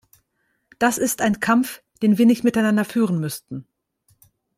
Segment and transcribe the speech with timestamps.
[0.79, 3.67] Das ist ein Kampf, den wir nicht miteinander führen müssten.